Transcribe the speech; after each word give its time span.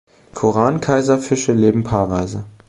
Koran-Kaiserfische 0.33 1.53
leben 1.53 1.83
paarweise. 1.83 2.45